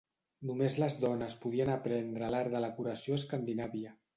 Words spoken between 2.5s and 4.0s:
de la curació a Escandinàvia.